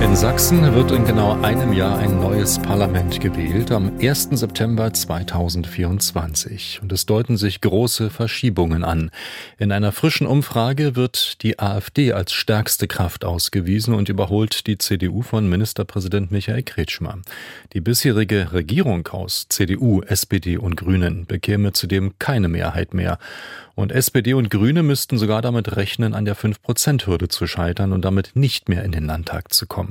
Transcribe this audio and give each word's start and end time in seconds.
In 0.00 0.14
Sachsen 0.14 0.74
wird 0.74 0.92
in 0.92 1.04
genau 1.04 1.40
einem 1.42 1.72
Jahr 1.72 1.98
ein 1.98 2.20
neues 2.20 2.60
Parlament 2.60 3.20
gewählt, 3.20 3.72
am 3.72 3.98
1. 4.00 4.28
September 4.30 4.92
2024. 4.92 6.78
Und 6.80 6.92
es 6.92 7.04
deuten 7.04 7.36
sich 7.36 7.60
große 7.60 8.08
Verschiebungen 8.08 8.84
an. 8.84 9.10
In 9.58 9.72
einer 9.72 9.90
frischen 9.90 10.28
Umfrage 10.28 10.94
wird 10.94 11.42
die 11.42 11.58
AfD 11.58 12.12
als 12.12 12.32
stärkste 12.32 12.86
Kraft 12.86 13.24
ausgewiesen 13.24 13.92
und 13.92 14.08
überholt 14.08 14.68
die 14.68 14.78
CDU 14.78 15.22
von 15.22 15.48
Ministerpräsident 15.48 16.30
Michael 16.30 16.62
Kretschmer. 16.62 17.18
Die 17.72 17.80
bisherige 17.80 18.52
Regierung 18.52 19.08
aus 19.08 19.46
CDU, 19.48 20.02
SPD 20.02 20.58
und 20.58 20.76
Grünen 20.76 21.26
bekäme 21.26 21.72
zudem 21.72 22.12
keine 22.20 22.48
Mehrheit 22.48 22.94
mehr. 22.94 23.18
Und 23.74 23.92
SPD 23.92 24.34
und 24.34 24.50
Grüne 24.50 24.82
müssten 24.82 25.18
sogar 25.18 25.40
damit 25.40 25.76
rechnen, 25.76 26.12
an 26.12 26.24
der 26.24 26.36
5-Prozent-Hürde 26.36 27.28
zu 27.28 27.46
scheitern 27.46 27.92
und 27.92 28.04
damit 28.04 28.32
nicht 28.34 28.68
mehr 28.68 28.82
in 28.82 28.90
den 28.90 29.06
Landtag 29.06 29.54
zu 29.54 29.68
kommen. 29.68 29.87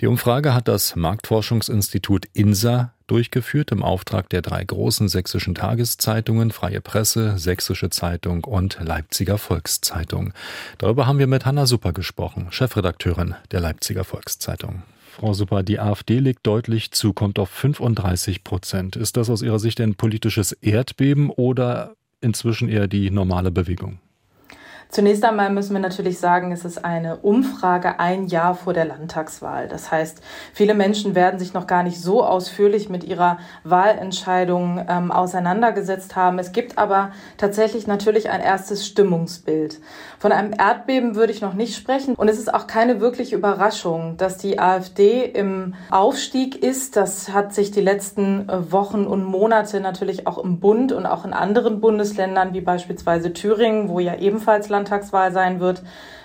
Die 0.00 0.06
Umfrage 0.06 0.52
hat 0.52 0.68
das 0.68 0.94
Marktforschungsinstitut 0.94 2.26
INSA 2.34 2.92
durchgeführt 3.06 3.72
im 3.72 3.82
Auftrag 3.82 4.28
der 4.28 4.42
drei 4.42 4.62
großen 4.62 5.08
sächsischen 5.08 5.54
Tageszeitungen 5.54 6.50
Freie 6.50 6.80
Presse, 6.80 7.38
Sächsische 7.38 7.88
Zeitung 7.88 8.44
und 8.44 8.78
Leipziger 8.82 9.38
Volkszeitung. 9.38 10.34
Darüber 10.78 11.06
haben 11.06 11.18
wir 11.18 11.26
mit 11.26 11.46
Hanna 11.46 11.66
Super 11.66 11.92
gesprochen, 11.92 12.48
Chefredakteurin 12.50 13.36
der 13.52 13.60
Leipziger 13.60 14.04
Volkszeitung. 14.04 14.82
Frau 15.16 15.32
Super, 15.32 15.62
die 15.62 15.80
AfD 15.80 16.18
legt 16.18 16.46
deutlich 16.46 16.90
zu, 16.90 17.14
kommt 17.14 17.38
auf 17.38 17.48
35 17.48 18.44
Prozent. 18.44 18.96
Ist 18.96 19.16
das 19.16 19.30
aus 19.30 19.40
Ihrer 19.40 19.58
Sicht 19.58 19.80
ein 19.80 19.94
politisches 19.94 20.52
Erdbeben 20.52 21.30
oder 21.30 21.94
inzwischen 22.20 22.68
eher 22.68 22.86
die 22.86 23.10
normale 23.10 23.50
Bewegung? 23.50 23.98
Zunächst 24.88 25.24
einmal 25.24 25.50
müssen 25.50 25.74
wir 25.74 25.80
natürlich 25.80 26.18
sagen, 26.18 26.52
es 26.52 26.64
ist 26.64 26.84
eine 26.84 27.16
Umfrage 27.16 27.98
ein 27.98 28.26
Jahr 28.26 28.54
vor 28.54 28.72
der 28.72 28.84
Landtagswahl. 28.84 29.68
Das 29.68 29.90
heißt, 29.90 30.22
viele 30.52 30.74
Menschen 30.74 31.14
werden 31.14 31.38
sich 31.38 31.52
noch 31.54 31.66
gar 31.66 31.82
nicht 31.82 32.00
so 32.00 32.24
ausführlich 32.24 32.88
mit 32.88 33.04
ihrer 33.04 33.38
Wahlentscheidung 33.64 34.84
ähm, 34.88 35.10
auseinandergesetzt 35.10 36.14
haben. 36.14 36.38
Es 36.38 36.52
gibt 36.52 36.78
aber 36.78 37.10
tatsächlich 37.36 37.86
natürlich 37.86 38.30
ein 38.30 38.40
erstes 38.40 38.86
Stimmungsbild. 38.86 39.80
Von 40.18 40.32
einem 40.32 40.54
Erdbeben 40.56 41.14
würde 41.14 41.32
ich 41.32 41.40
noch 41.40 41.54
nicht 41.54 41.76
sprechen. 41.76 42.14
Und 42.14 42.28
es 42.28 42.38
ist 42.38 42.52
auch 42.52 42.66
keine 42.66 43.00
wirkliche 43.00 43.36
Überraschung, 43.36 44.16
dass 44.16 44.38
die 44.38 44.58
AfD 44.58 45.24
im 45.24 45.74
Aufstieg 45.90 46.62
ist. 46.62 46.96
Das 46.96 47.32
hat 47.32 47.54
sich 47.54 47.70
die 47.70 47.80
letzten 47.80 48.48
äh, 48.48 48.72
Wochen 48.72 49.04
und 49.04 49.24
Monate 49.24 49.80
natürlich 49.80 50.26
auch 50.26 50.38
im 50.38 50.60
Bund 50.60 50.92
und 50.92 51.06
auch 51.06 51.24
in 51.24 51.32
anderen 51.32 51.80
Bundesländern 51.80 52.54
wie 52.54 52.60
beispielsweise 52.60 53.32
Thüringen, 53.32 53.88
wo 53.88 53.98
ja 53.98 54.14
ebenfalls 54.14 54.68
Landtagswahl 54.76 55.32
sein 55.32 55.60
wird, 55.60 55.82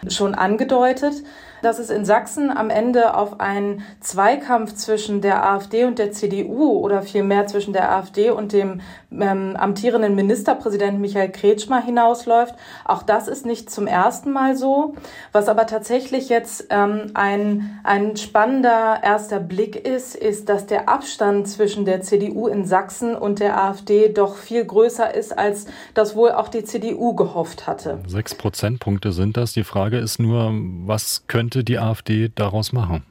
schon 0.07 0.35
angedeutet 0.35 1.13
dass 1.61 1.79
es 1.79 1.89
in 1.89 2.05
Sachsen 2.05 2.55
am 2.55 2.69
Ende 2.69 3.15
auf 3.15 3.39
einen 3.39 3.83
Zweikampf 3.99 4.73
zwischen 4.75 5.21
der 5.21 5.45
AfD 5.45 5.85
und 5.85 5.99
der 5.99 6.11
CDU 6.11 6.79
oder 6.79 7.01
vielmehr 7.01 7.47
zwischen 7.47 7.73
der 7.73 7.91
AfD 7.91 8.29
und 8.29 8.53
dem 8.53 8.81
ähm, 9.11 9.55
amtierenden 9.57 10.15
Ministerpräsidenten 10.15 11.01
Michael 11.01 11.31
Kretschmer 11.31 11.81
hinausläuft. 11.81 12.55
Auch 12.85 13.03
das 13.03 13.27
ist 13.27 13.45
nicht 13.45 13.69
zum 13.69 13.87
ersten 13.87 14.31
Mal 14.31 14.55
so. 14.55 14.95
Was 15.31 15.49
aber 15.49 15.67
tatsächlich 15.67 16.29
jetzt 16.29 16.67
ähm, 16.69 17.11
ein, 17.13 17.79
ein 17.83 18.15
spannender 18.15 18.99
erster 19.03 19.39
Blick 19.39 19.75
ist, 19.75 20.15
ist, 20.15 20.49
dass 20.49 20.65
der 20.65 20.87
Abstand 20.87 21.47
zwischen 21.47 21.85
der 21.85 22.01
CDU 22.01 22.47
in 22.47 22.65
Sachsen 22.65 23.15
und 23.15 23.39
der 23.39 23.61
AfD 23.61 24.09
doch 24.09 24.35
viel 24.35 24.63
größer 24.63 25.13
ist, 25.13 25.37
als 25.37 25.65
das 25.93 26.15
wohl 26.15 26.31
auch 26.31 26.47
die 26.47 26.63
CDU 26.63 27.13
gehofft 27.15 27.67
hatte. 27.67 27.99
Sechs 28.07 28.33
Prozentpunkte 28.35 29.11
sind 29.11 29.37
das. 29.37 29.53
Die 29.53 29.63
Frage 29.63 29.97
ist 29.97 30.19
nur, 30.19 30.51
was 30.85 31.23
könnte 31.27 31.50
könnte 31.51 31.65
die 31.65 31.79
AfD 31.79 32.31
daraus 32.33 32.71
machen? 32.71 33.03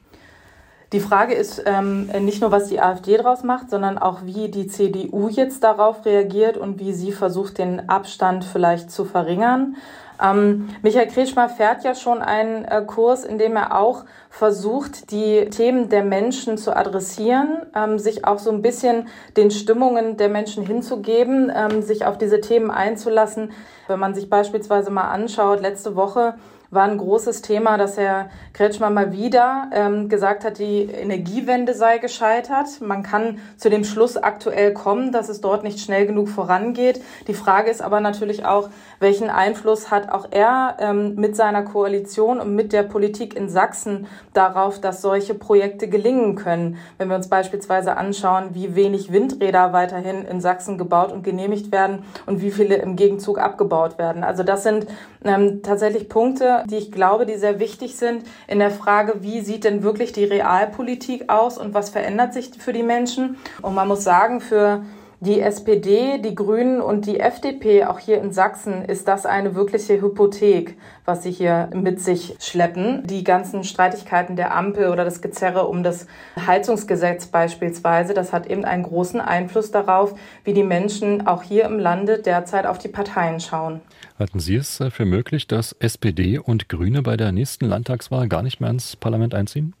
Die 0.93 0.99
Frage 0.99 1.33
ist 1.35 1.63
ähm, 1.65 2.07
nicht 2.21 2.41
nur, 2.41 2.51
was 2.51 2.67
die 2.67 2.81
AfD 2.81 3.15
daraus 3.15 3.43
macht, 3.43 3.69
sondern 3.69 3.97
auch, 3.97 4.23
wie 4.25 4.49
die 4.49 4.67
CDU 4.67 5.29
jetzt 5.29 5.63
darauf 5.63 6.05
reagiert 6.05 6.57
und 6.57 6.79
wie 6.79 6.91
sie 6.91 7.13
versucht, 7.13 7.59
den 7.59 7.87
Abstand 7.87 8.43
vielleicht 8.43 8.91
zu 8.91 9.05
verringern. 9.05 9.77
Ähm, 10.21 10.69
Michael 10.81 11.07
Kretschmer 11.07 11.47
fährt 11.49 11.85
ja 11.85 11.95
schon 11.95 12.21
einen 12.21 12.65
äh, 12.65 12.83
Kurs, 12.85 13.23
in 13.23 13.37
dem 13.37 13.55
er 13.55 13.79
auch 13.79 14.03
versucht, 14.29 15.11
die 15.11 15.49
Themen 15.49 15.87
der 15.87 16.03
Menschen 16.03 16.57
zu 16.57 16.75
adressieren, 16.75 17.61
ähm, 17.73 17.97
sich 17.97 18.25
auch 18.25 18.39
so 18.39 18.51
ein 18.51 18.61
bisschen 18.61 19.07
den 19.37 19.49
Stimmungen 19.49 20.17
der 20.17 20.29
Menschen 20.29 20.65
hinzugeben, 20.65 21.51
ähm, 21.55 21.83
sich 21.83 22.05
auf 22.05 22.17
diese 22.17 22.41
Themen 22.41 22.69
einzulassen. 22.69 23.51
Wenn 23.87 23.99
man 23.99 24.13
sich 24.13 24.29
beispielsweise 24.29 24.91
mal 24.91 25.09
anschaut, 25.09 25.61
letzte 25.61 25.95
Woche 25.95 26.33
war 26.71 26.83
ein 26.83 26.97
großes 26.97 27.41
Thema, 27.41 27.77
dass 27.77 27.97
Herr 27.97 28.29
Kretschmer 28.53 28.89
mal 28.89 29.11
wieder 29.11 29.69
ähm, 29.73 30.07
gesagt 30.07 30.45
hat, 30.45 30.57
die 30.57 30.83
Energiewende 30.83 31.73
sei 31.73 31.97
gescheitert. 31.97 32.79
Man 32.79 33.03
kann 33.03 33.39
zu 33.57 33.69
dem 33.69 33.83
Schluss 33.83 34.15
aktuell 34.15 34.73
kommen, 34.73 35.11
dass 35.11 35.27
es 35.27 35.41
dort 35.41 35.63
nicht 35.63 35.81
schnell 35.81 36.07
genug 36.07 36.29
vorangeht. 36.29 37.01
Die 37.27 37.33
Frage 37.33 37.69
ist 37.69 37.81
aber 37.81 37.99
natürlich 37.99 38.45
auch, 38.45 38.69
welchen 38.99 39.29
Einfluss 39.29 39.91
hat 39.91 40.09
auch 40.09 40.27
er 40.31 40.77
ähm, 40.79 41.15
mit 41.15 41.35
seiner 41.35 41.63
Koalition 41.63 42.39
und 42.39 42.55
mit 42.55 42.71
der 42.71 42.83
Politik 42.83 43.35
in 43.35 43.49
Sachsen 43.49 44.07
darauf, 44.33 44.79
dass 44.79 45.01
solche 45.01 45.33
Projekte 45.33 45.89
gelingen 45.89 46.35
können. 46.35 46.77
Wenn 46.97 47.09
wir 47.09 47.17
uns 47.17 47.27
beispielsweise 47.27 47.97
anschauen, 47.97 48.51
wie 48.53 48.75
wenig 48.75 49.11
Windräder 49.11 49.73
weiterhin 49.73 50.23
in 50.23 50.39
Sachsen 50.39 50.77
gebaut 50.77 51.11
und 51.11 51.23
genehmigt 51.23 51.73
werden 51.73 52.05
und 52.25 52.41
wie 52.41 52.51
viele 52.51 52.75
im 52.75 52.95
Gegenzug 52.95 53.39
abgebaut 53.39 53.97
werden. 53.97 54.23
Also 54.23 54.43
das 54.43 54.63
sind 54.63 54.87
ähm, 55.23 55.61
tatsächlich 55.61 56.09
Punkte, 56.09 56.63
die 56.69 56.77
ich 56.77 56.91
glaube, 56.91 57.25
die 57.25 57.35
sehr 57.35 57.59
wichtig 57.59 57.95
sind 57.95 58.23
in 58.47 58.59
der 58.59 58.71
Frage, 58.71 59.21
wie 59.21 59.41
sieht 59.41 59.63
denn 59.63 59.83
wirklich 59.83 60.11
die 60.13 60.25
Realpolitik 60.25 61.29
aus 61.29 61.57
und 61.57 61.73
was 61.73 61.89
verändert 61.89 62.33
sich 62.33 62.51
für 62.57 62.73
die 62.73 62.83
Menschen. 62.83 63.37
Und 63.61 63.75
man 63.75 63.87
muss 63.87 64.03
sagen, 64.03 64.41
für 64.41 64.83
die 65.21 65.39
SPD, 65.39 66.17
die 66.17 66.33
Grünen 66.33 66.81
und 66.81 67.05
die 67.05 67.19
FDP, 67.19 67.85
auch 67.85 67.99
hier 67.99 68.19
in 68.19 68.31
Sachsen, 68.31 68.83
ist 68.83 69.07
das 69.07 69.27
eine 69.27 69.53
wirkliche 69.53 70.01
Hypothek, 70.01 70.79
was 71.05 71.21
sie 71.21 71.29
hier 71.29 71.69
mit 71.75 72.01
sich 72.01 72.35
schleppen. 72.39 73.05
Die 73.05 73.23
ganzen 73.23 73.63
Streitigkeiten 73.63 74.35
der 74.35 74.55
Ampel 74.55 74.87
oder 74.87 75.05
das 75.05 75.21
Gezerre 75.21 75.67
um 75.67 75.83
das 75.83 76.07
Heizungsgesetz 76.47 77.27
beispielsweise, 77.27 78.15
das 78.15 78.33
hat 78.33 78.47
eben 78.47 78.65
einen 78.65 78.81
großen 78.81 79.21
Einfluss 79.21 79.69
darauf, 79.69 80.15
wie 80.43 80.53
die 80.53 80.63
Menschen 80.63 81.27
auch 81.27 81.43
hier 81.43 81.65
im 81.65 81.77
Lande 81.77 82.17
derzeit 82.17 82.65
auf 82.65 82.79
die 82.79 82.87
Parteien 82.87 83.39
schauen. 83.39 83.81
Halten 84.17 84.39
Sie 84.39 84.55
es 84.55 84.79
äh, 84.79 84.89
für 84.89 85.05
möglich, 85.05 85.45
dass 85.45 85.73
SPD 85.73 86.39
und 86.39 86.67
Grüne 86.67 87.03
bei 87.03 87.15
der 87.15 87.31
nächsten 87.31 87.65
Landtagswahl 87.65 88.27
gar 88.27 88.41
nicht 88.41 88.59
mehr 88.59 88.71
ins 88.71 88.95
Parlament 88.95 89.35
einziehen? 89.35 89.75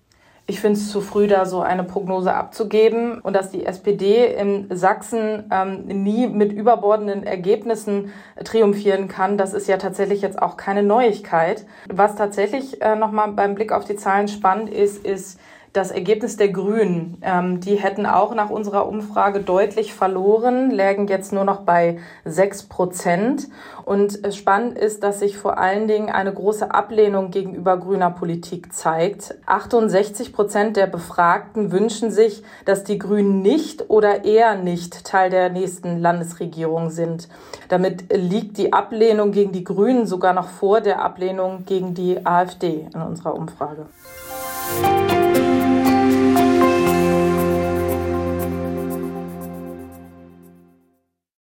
Ich 0.51 0.59
finde 0.59 0.77
es 0.77 0.91
zu 0.91 0.99
früh, 0.99 1.27
da 1.27 1.45
so 1.45 1.61
eine 1.61 1.85
Prognose 1.85 2.33
abzugeben 2.33 3.21
und 3.21 3.37
dass 3.37 3.51
die 3.51 3.65
SPD 3.65 4.25
in 4.25 4.67
Sachsen 4.69 5.45
ähm, 5.49 5.85
nie 5.85 6.27
mit 6.27 6.51
überbordenden 6.51 7.23
Ergebnissen 7.23 8.11
triumphieren 8.43 9.07
kann, 9.07 9.37
das 9.37 9.53
ist 9.53 9.69
ja 9.69 9.77
tatsächlich 9.77 10.21
jetzt 10.21 10.41
auch 10.41 10.57
keine 10.57 10.83
Neuigkeit. 10.83 11.65
Was 11.87 12.17
tatsächlich 12.17 12.81
äh, 12.81 12.97
nochmal 12.97 13.31
beim 13.31 13.55
Blick 13.55 13.71
auf 13.71 13.85
die 13.85 13.95
Zahlen 13.95 14.27
spannend 14.27 14.69
ist, 14.69 15.05
ist, 15.05 15.39
das 15.73 15.91
Ergebnis 15.91 16.35
der 16.35 16.49
Grünen. 16.49 17.17
Ähm, 17.21 17.61
die 17.61 17.75
hätten 17.75 18.05
auch 18.05 18.35
nach 18.35 18.49
unserer 18.49 18.87
Umfrage 18.87 19.39
deutlich 19.39 19.93
verloren, 19.93 20.69
lägen 20.69 21.07
jetzt 21.07 21.31
nur 21.31 21.45
noch 21.45 21.61
bei 21.61 21.99
sechs 22.25 22.63
Prozent. 22.63 23.47
Und 23.85 24.19
spannend 24.33 24.77
ist, 24.77 25.03
dass 25.03 25.19
sich 25.19 25.37
vor 25.37 25.57
allen 25.57 25.87
Dingen 25.87 26.09
eine 26.09 26.33
große 26.33 26.73
Ablehnung 26.73 27.31
gegenüber 27.31 27.77
grüner 27.77 28.11
Politik 28.11 28.73
zeigt. 28.73 29.35
68 29.45 30.33
Prozent 30.33 30.77
der 30.77 30.87
Befragten 30.87 31.71
wünschen 31.71 32.11
sich, 32.11 32.43
dass 32.65 32.83
die 32.83 32.99
Grünen 32.99 33.41
nicht 33.41 33.89
oder 33.89 34.25
eher 34.25 34.55
nicht 34.55 35.05
Teil 35.05 35.29
der 35.29 35.49
nächsten 35.49 35.99
Landesregierung 35.99 36.89
sind. 36.89 37.29
Damit 37.69 38.05
liegt 38.13 38.57
die 38.57 38.73
Ablehnung 38.73 39.31
gegen 39.31 39.51
die 39.51 39.63
Grünen 39.63 40.05
sogar 40.05 40.33
noch 40.33 40.47
vor 40.47 40.81
der 40.81 41.01
Ablehnung 41.01 41.63
gegen 41.65 41.93
die 41.93 42.25
AfD 42.25 42.87
in 42.93 43.01
unserer 43.01 43.35
Umfrage. 43.35 43.87